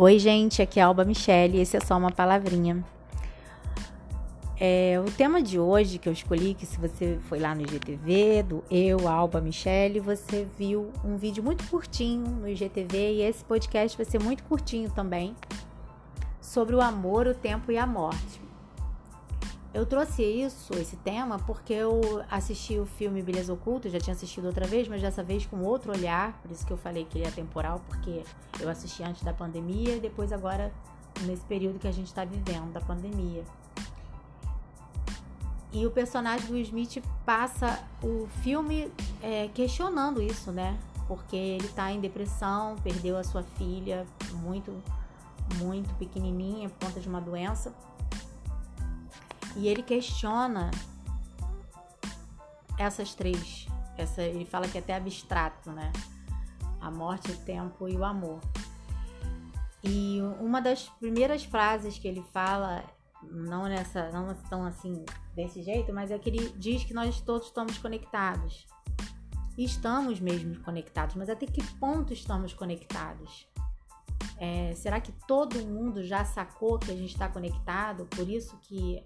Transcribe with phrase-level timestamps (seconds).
[0.00, 2.84] Oi, gente, aqui é Alba Michele e esse é só uma palavrinha.
[4.56, 8.44] É, o tema de hoje que eu escolhi, que se você foi lá no IGTV,
[8.44, 13.96] do eu, Alba Michele, você viu um vídeo muito curtinho no IGTV e esse podcast
[13.96, 15.34] vai ser muito curtinho também,
[16.40, 18.47] sobre o amor, o tempo e a morte.
[19.72, 24.46] Eu trouxe isso, esse tema, porque eu assisti o filme Beleza Oculta, já tinha assistido
[24.46, 27.28] outra vez, mas dessa vez com outro olhar, por isso que eu falei que ele
[27.28, 28.22] é temporal, porque
[28.58, 30.72] eu assisti antes da pandemia e depois agora
[31.26, 33.44] nesse período que a gente está vivendo da pandemia.
[35.70, 38.90] E o personagem do Smith passa o filme
[39.22, 40.78] é, questionando isso, né?
[41.06, 44.74] Porque ele está em depressão, perdeu a sua filha muito,
[45.56, 47.70] muito pequenininha por conta de uma doença
[49.58, 50.70] e ele questiona
[52.78, 53.66] essas três.
[53.96, 55.92] Essa, ele fala que é até abstrato, né?
[56.80, 58.40] A morte, o tempo e o amor.
[59.82, 62.84] E uma das primeiras frases que ele fala,
[63.22, 67.48] não nessa, não tão assim desse jeito, mas é que ele diz que nós todos
[67.48, 68.64] estamos conectados.
[69.56, 73.48] Estamos mesmo conectados, mas até que ponto estamos conectados?
[74.36, 78.06] É, será que todo mundo já sacou que a gente está conectado?
[78.06, 79.02] Por isso que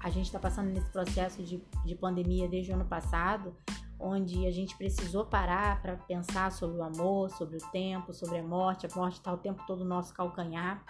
[0.00, 3.56] a gente está passando nesse processo de, de pandemia desde o ano passado,
[3.98, 8.42] onde a gente precisou parar para pensar sobre o amor, sobre o tempo, sobre a
[8.42, 8.86] morte.
[8.86, 10.84] A morte está o tempo todo no nosso calcanhar.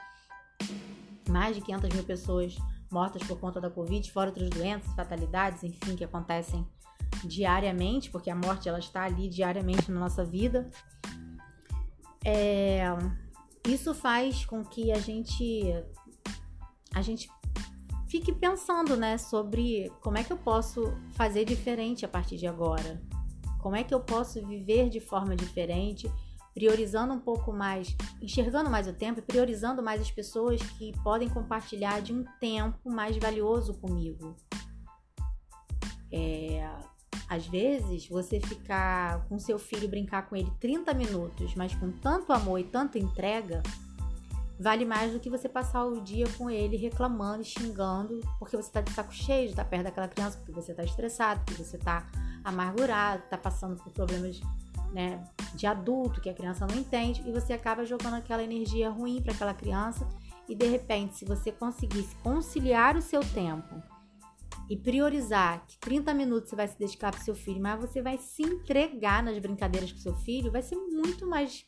[1.29, 2.57] Mais de 500 mil pessoas
[2.91, 6.67] mortas por conta da Covid, fora outras doenças, fatalidades, enfim, que acontecem
[7.25, 10.71] diariamente, porque a morte ela está ali diariamente na nossa vida.
[12.25, 12.85] É,
[13.67, 15.75] isso faz com que a gente
[16.95, 17.29] a gente
[18.13, 23.01] fique pensando, né, sobre como é que eu posso fazer diferente a partir de agora.
[23.59, 26.13] Como é que eu posso viver de forma diferente,
[26.53, 31.27] priorizando um pouco mais, enxergando mais o tempo e priorizando mais as pessoas que podem
[31.27, 34.37] compartilhar de um tempo mais valioso comigo.
[36.13, 36.71] É,
[37.31, 42.31] às vezes, você ficar com seu filho brincar com ele 30 minutos, mas com tanto
[42.31, 43.63] amor e tanta entrega,
[44.63, 48.81] vale mais do que você passar o dia com ele reclamando xingando porque você tá
[48.81, 52.07] de saco cheio de estar perto daquela criança, porque você tá estressado, porque você tá
[52.45, 54.41] amargurado, tá passando por problemas
[54.93, 55.25] né,
[55.55, 59.33] de adulto que a criança não entende e você acaba jogando aquela energia ruim para
[59.33, 60.07] aquela criança
[60.49, 63.83] e de repente, se você conseguisse conciliar o seu tempo
[64.69, 68.17] e priorizar que 30 minutos você vai se dedicar para seu filho, mas você vai
[68.19, 71.67] se entregar nas brincadeiras com seu filho, vai ser muito mais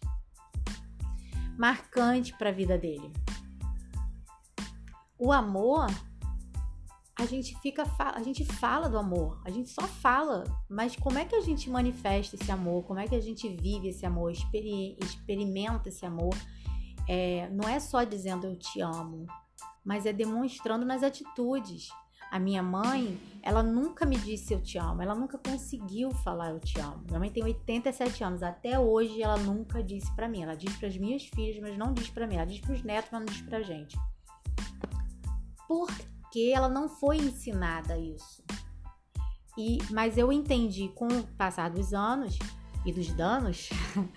[1.59, 3.13] marcante para a vida dele.
[5.19, 5.87] O amor,
[7.17, 11.25] a gente fica, a gente fala do amor, a gente só fala, mas como é
[11.25, 12.85] que a gente manifesta esse amor?
[12.85, 16.35] Como é que a gente vive esse amor, experimenta esse amor?
[17.09, 19.27] É, não é só dizendo eu te amo,
[19.85, 21.89] mas é demonstrando nas atitudes.
[22.31, 26.61] A minha mãe, ela nunca me disse eu te amo, ela nunca conseguiu falar eu
[26.61, 27.05] te amo.
[27.07, 30.43] Minha mãe tem 87 anos, até hoje ela nunca disse para mim.
[30.43, 32.37] Ela diz para as minhas filhas, mas não diz para mim.
[32.37, 33.97] Ela diz para os netos, mas não diz pra gente.
[35.69, 38.43] Porque ela não foi ensinada isso.
[39.57, 42.39] E, mas eu entendi com o passar dos anos
[42.85, 43.71] e dos danos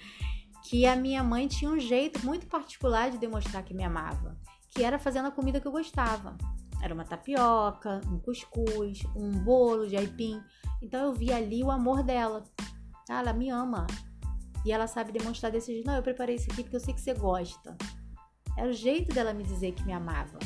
[0.68, 4.38] que a minha mãe tinha um jeito muito particular de demonstrar que me amava,
[4.69, 6.35] que era fazendo a comida que eu gostava.
[6.81, 10.41] Era uma tapioca, um cuscuz, um bolo de aipim.
[10.81, 12.43] Então eu vi ali o amor dela.
[13.09, 13.88] Ah, ela me ama.
[14.65, 15.88] E ela sabe demonstrar desse jeito.
[15.88, 17.75] Não, eu preparei isso aqui porque eu sei que você gosta.
[18.57, 20.39] Era o jeito dela me dizer que me amava.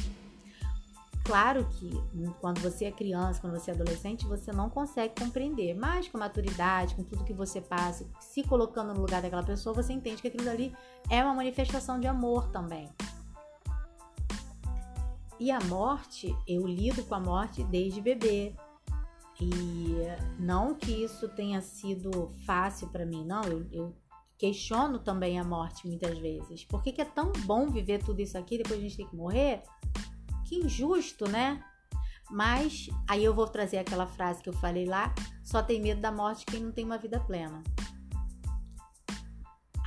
[1.23, 1.91] Claro que
[2.39, 6.95] quando você é criança, quando você é adolescente, você não consegue compreender, mas com maturidade,
[6.95, 10.49] com tudo que você passa, se colocando no lugar daquela pessoa, você entende que aquilo
[10.49, 10.75] ali
[11.09, 12.89] é uma manifestação de amor também.
[15.41, 18.53] E a morte, eu lido com a morte desde bebê.
[19.41, 19.95] E
[20.37, 23.41] não que isso tenha sido fácil para mim, não.
[23.45, 23.95] Eu, eu,
[24.37, 26.63] questiono também a morte muitas vezes.
[26.63, 29.15] Por que, que é tão bom viver tudo isso aqui depois a gente tem que
[29.15, 29.63] morrer?
[30.45, 31.59] Que injusto, né?
[32.29, 35.11] Mas aí eu vou trazer aquela frase que eu falei lá:
[35.43, 37.63] só tem medo da morte quem não tem uma vida plena.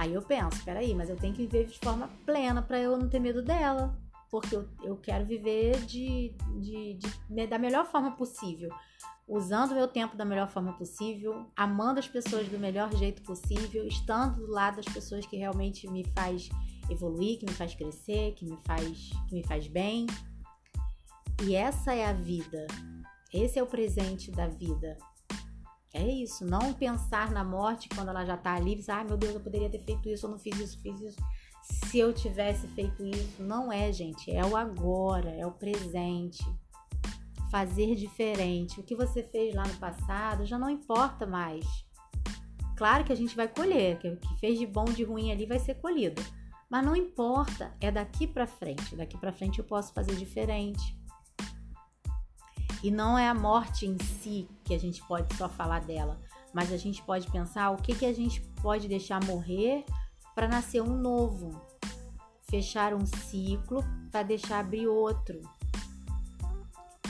[0.01, 3.09] Aí eu penso, peraí, mas eu tenho que viver de forma plena para eu não
[3.09, 3.97] ter medo dela
[4.35, 8.69] porque eu, eu quero viver de, de, de, da melhor forma possível,
[9.29, 13.87] usando o meu tempo da melhor forma possível, amando as pessoas do melhor jeito possível,
[13.87, 16.49] estando do lado das pessoas que realmente me faz
[16.91, 20.05] evoluir, que me faz crescer, que me faz, que me faz bem.
[21.45, 22.67] E essa é a vida.
[23.33, 24.99] Esse é o presente da vida.
[25.93, 29.41] É isso, não pensar na morte quando ela já tá ali, ah, meu Deus, eu
[29.41, 31.21] poderia ter feito isso, eu não fiz isso, fiz isso.
[31.65, 33.43] Se eu tivesse feito isso.
[33.43, 34.31] Não é, gente.
[34.31, 36.45] É o agora, é o presente.
[37.51, 38.81] Fazer diferente.
[38.81, 41.65] O que você fez lá no passado já não importa mais.
[42.77, 45.47] Claro que a gente vai colher, que o que fez de bom, de ruim ali
[45.47, 46.23] vai ser colhido.
[46.69, 48.97] Mas não importa, é daqui para frente.
[48.97, 50.99] Daqui para frente eu posso fazer diferente.
[52.83, 56.21] E não é a morte em si que a gente pode só falar dela,
[56.53, 59.87] mas a gente pode pensar o que, que a gente pode deixar morrer
[60.35, 61.61] para nascer um novo,
[62.49, 65.41] fechar um ciclo para deixar abrir outro.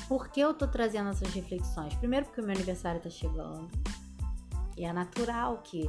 [0.09, 1.95] Por que eu tô trazendo essas reflexões?
[1.95, 3.71] Primeiro porque o meu aniversário tá chegando.
[4.77, 5.89] E é natural que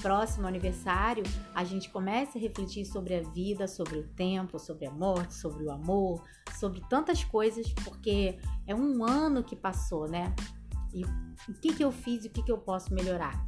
[0.00, 1.22] próximo aniversário
[1.54, 5.64] a gente comece a refletir sobre a vida, sobre o tempo, sobre a morte, sobre
[5.64, 6.22] o amor,
[6.58, 10.34] sobre tantas coisas, porque é um ano que passou, né?
[10.92, 13.46] E o que, que eu fiz e o que, que eu posso melhorar?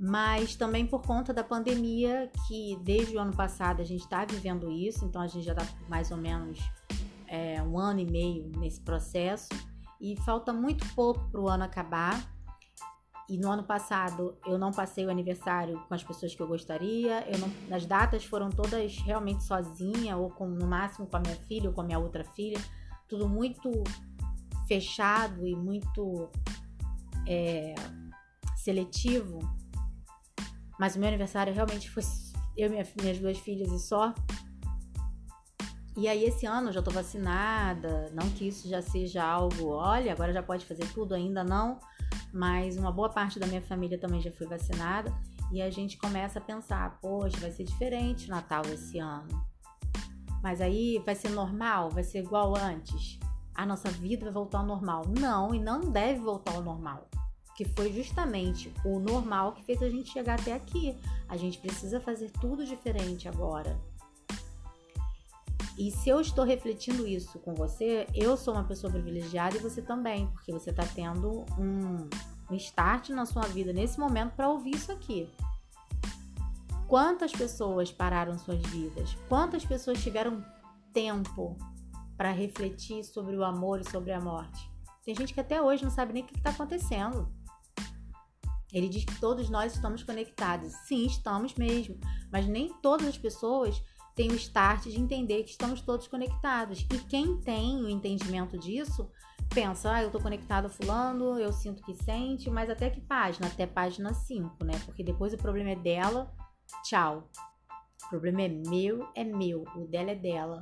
[0.00, 4.70] Mas também por conta da pandemia, que desde o ano passado a gente está vivendo
[4.70, 6.58] isso, então a gente já está mais ou menos
[7.28, 9.50] é, um ano e meio nesse processo,
[10.00, 12.18] e falta muito pouco para o ano acabar
[13.30, 17.24] e no ano passado eu não passei o aniversário com as pessoas que eu gostaria.
[17.30, 21.36] Eu não, as datas foram todas realmente sozinha, ou com, no máximo com a minha
[21.36, 22.60] filha ou com a minha outra filha.
[23.06, 23.70] Tudo muito
[24.66, 26.28] fechado e muito
[27.24, 27.76] é,
[28.56, 29.38] seletivo.
[30.80, 32.02] Mas o meu aniversário realmente foi
[32.56, 34.12] eu e minha, minhas duas filhas e só.
[35.96, 40.12] E aí esse ano eu já tô vacinada, não que isso já seja algo, olha,
[40.12, 41.78] agora já pode fazer tudo, ainda não
[42.32, 45.12] mas uma boa parte da minha família também já foi vacinada
[45.52, 49.44] e a gente começa a pensar, poxa, vai ser diferente o Natal esse ano.
[50.42, 53.18] Mas aí vai ser normal, vai ser igual antes.
[53.54, 55.04] A nossa vida vai voltar ao normal.
[55.08, 57.08] Não, e não deve voltar ao normal.
[57.56, 60.96] Que foi justamente o normal que fez a gente chegar até aqui.
[61.28, 63.78] A gente precisa fazer tudo diferente agora.
[65.80, 69.80] E se eu estou refletindo isso com você, eu sou uma pessoa privilegiada e você
[69.80, 72.08] também, porque você está tendo um,
[72.50, 75.26] um start na sua vida nesse momento para ouvir isso aqui.
[76.86, 79.16] Quantas pessoas pararam suas vidas?
[79.28, 80.44] Quantas pessoas tiveram
[80.92, 81.56] tempo
[82.14, 84.70] para refletir sobre o amor e sobre a morte?
[85.02, 87.26] Tem gente que até hoje não sabe nem o que está acontecendo.
[88.72, 90.72] Ele diz que todos nós estamos conectados.
[90.86, 91.98] Sim, estamos mesmo.
[92.30, 93.82] Mas nem todas as pessoas
[94.14, 96.86] tem o start de entender que estamos todos conectados.
[96.92, 99.10] E quem tem o entendimento disso,
[99.48, 103.46] pensa, ah, eu tô conectado a fulano, eu sinto que sente, mas até que página?
[103.46, 104.80] Até página 5, né?
[104.84, 106.32] Porque depois o problema é dela,
[106.84, 107.28] tchau.
[108.04, 110.60] O problema é meu, é meu, o dela é dela.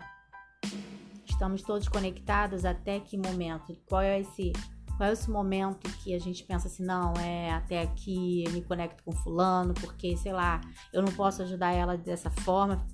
[1.27, 3.77] Estamos todos conectados até que momento?
[3.87, 4.53] Qual é esse
[4.99, 9.05] qual é esse momento que a gente pensa assim, não, é até aqui me conecto
[9.05, 10.61] com fulano, porque, sei lá,
[10.93, 12.85] eu não posso ajudar ela dessa forma,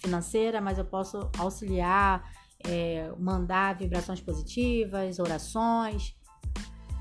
[0.00, 2.24] financeira, mas eu posso auxiliar,
[2.64, 6.16] é, mandar vibrações positivas, orações.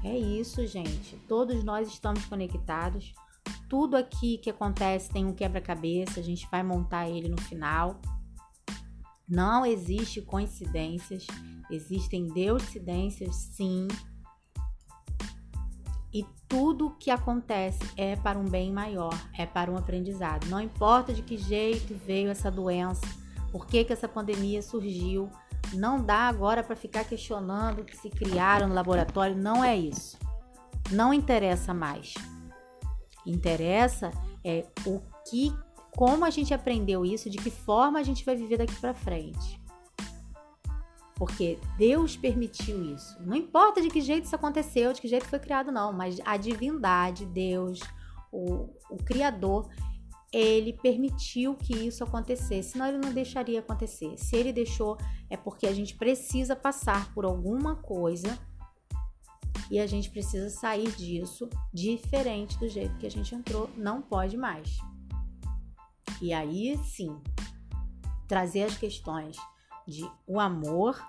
[0.04, 1.16] É isso, gente.
[1.28, 3.14] Todos nós estamos conectados.
[3.70, 8.02] Tudo aqui que acontece tem um quebra-cabeça, a gente vai montar ele no final.
[9.30, 11.28] Não existe coincidências,
[11.70, 13.88] existem deucidências, sim.
[16.14, 20.48] E tudo que acontece é para um bem maior, é para um aprendizado.
[20.48, 23.06] Não importa de que jeito veio essa doença,
[23.52, 25.30] por que, que essa pandemia surgiu,
[25.74, 30.18] não dá agora para ficar questionando o que se criaram no laboratório, não é isso.
[30.92, 32.14] Não interessa mais.
[33.26, 34.12] Interessa
[34.44, 35.52] é o que,
[35.96, 39.63] como a gente aprendeu isso, de que forma a gente vai viver daqui para frente
[41.16, 43.22] porque Deus permitiu isso.
[43.22, 46.38] Não importa de que jeito isso aconteceu, de que jeito foi criado, não, mas a
[46.38, 47.80] divindade, Deus,
[48.32, 49.70] o, o Criador,
[50.32, 54.18] ele permitiu que isso acontecesse, senão ele não deixaria acontecer.
[54.18, 54.98] Se ele deixou,
[55.30, 58.38] é porque a gente precisa passar por alguma coisa
[59.70, 64.36] e a gente precisa sair disso diferente do jeito que a gente entrou, não pode
[64.36, 64.78] mais.
[66.20, 67.22] E aí sim,
[68.28, 69.38] trazer as questões
[69.88, 71.02] de o amor,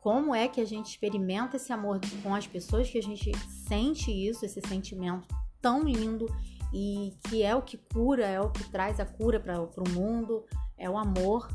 [0.00, 3.32] como é que a gente experimenta esse amor com as pessoas que a gente
[3.66, 5.26] sente isso, esse sentimento
[5.60, 6.26] tão lindo
[6.72, 10.44] e que é o que cura, é o que traz a cura para o mundo,
[10.76, 11.48] é o amor,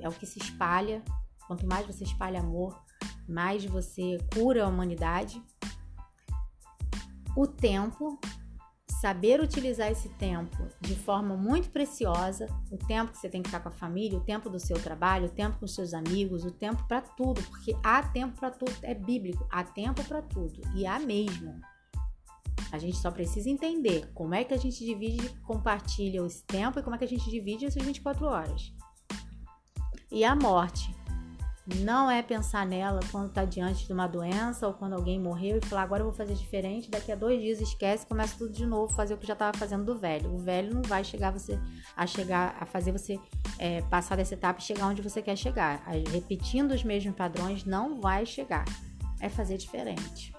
[0.00, 1.02] é o que se espalha.
[1.46, 2.80] Quanto mais você espalha amor,
[3.28, 5.42] mais você cura a humanidade.
[7.36, 8.18] O tempo,
[9.00, 13.60] saber utilizar esse tempo de forma muito preciosa, o tempo que você tem que estar
[13.60, 16.50] com a família, o tempo do seu trabalho, o tempo com os seus amigos, o
[16.50, 20.86] tempo para tudo, porque há tempo para tudo, é bíblico, há tempo para tudo e
[20.86, 21.58] há mesmo.
[22.70, 26.82] A gente só precisa entender como é que a gente divide, compartilha esse tempo e
[26.82, 28.72] como é que a gente divide essas 24 horas.
[30.12, 30.94] E a morte
[31.76, 35.66] não é pensar nela quando está diante de uma doença ou quando alguém morreu e
[35.66, 38.92] falar agora eu vou fazer diferente, daqui a dois dias esquece, começa tudo de novo,
[38.94, 40.32] fazer o que já estava fazendo do velho.
[40.34, 41.58] O velho não vai chegar você
[41.96, 43.18] a chegar a fazer você
[43.58, 45.82] é, passar dessa etapa e chegar onde você quer chegar.
[46.12, 48.64] Repetindo os mesmos padrões não vai chegar.
[49.20, 50.34] É fazer diferente.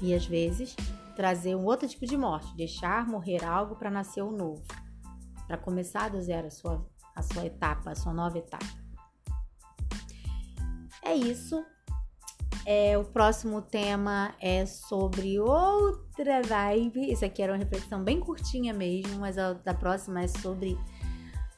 [0.00, 0.76] E às vezes
[1.16, 4.62] trazer um outro tipo de morte, deixar morrer algo para nascer o um novo,
[5.46, 8.89] para começar do zero a sua, a sua etapa, a sua nova etapa.
[11.10, 11.66] É isso.
[12.64, 17.10] É, o próximo tema é sobre outra vibe.
[17.10, 20.78] Isso aqui era uma reflexão bem curtinha mesmo, mas a da próxima é sobre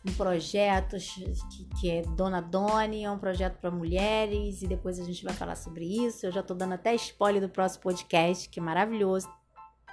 [0.09, 5.05] um projeto que, que é Dona Doni, é um projeto para mulheres, e depois a
[5.05, 6.25] gente vai falar sobre isso.
[6.25, 9.29] Eu já tô dando até spoiler do próximo podcast, que é maravilhoso,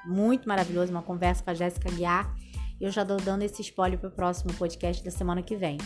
[0.06, 2.34] muito maravilhoso, uma conversa com a Jéssica Guiar.
[2.80, 5.78] Eu já tô dando esse spoiler para o próximo podcast da semana que vem.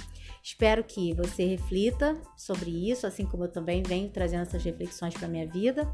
[0.44, 5.28] Espero que você reflita sobre isso, assim como eu também venho trazendo essas reflexões para
[5.28, 5.92] minha vida.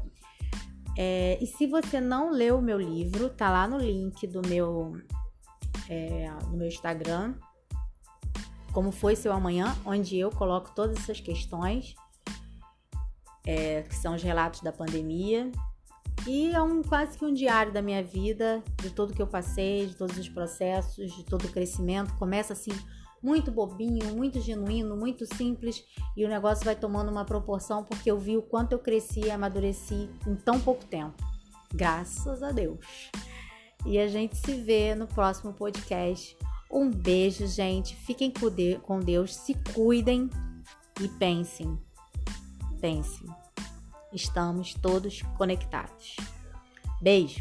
[0.98, 4.92] É, e se você não leu o meu livro, tá lá no link do meu,
[5.88, 7.34] é, no meu Instagram,
[8.72, 11.94] como foi seu amanhã, onde eu coloco todas essas questões,
[13.46, 15.50] é, que são os relatos da pandemia.
[16.26, 19.86] E é um quase que um diário da minha vida, de tudo que eu passei,
[19.86, 22.14] de todos os processos, de todo o crescimento.
[22.16, 22.72] Começa assim
[23.22, 25.84] muito bobinho, muito genuíno, muito simples
[26.16, 29.30] e o negócio vai tomando uma proporção porque eu vi o quanto eu cresci e
[29.30, 31.14] amadureci em tão pouco tempo.
[31.72, 33.10] Graças a Deus.
[33.86, 36.36] E a gente se vê no próximo podcast.
[36.70, 37.96] Um beijo, gente.
[37.96, 38.32] Fiquem
[38.82, 40.28] com Deus, se cuidem
[41.00, 41.78] e pensem.
[42.80, 43.39] Pensem.
[44.12, 46.16] Estamos todos conectados.
[47.00, 47.40] Beijo.